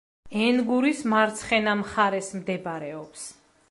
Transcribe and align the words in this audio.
ენგურის 0.45 1.03
მარცხენა 1.13 1.79
მხარეს 1.85 2.35
მდებარეობს. 2.43 3.33